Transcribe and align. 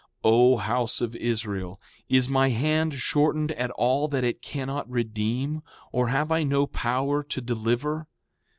O 0.23 0.57
house 0.57 0.99
of 0.99 1.15
Israel, 1.15 1.79
is 2.09 2.27
my 2.27 2.49
hand 2.49 2.95
shortened 2.95 3.51
at 3.51 3.69
all 3.69 4.07
that 4.07 4.23
it 4.23 4.41
cannot 4.41 4.89
redeem, 4.89 5.61
or 5.91 6.07
have 6.07 6.31
I 6.31 6.41
no 6.41 6.65
power 6.65 7.21
to 7.21 7.39
deliver? 7.39 8.07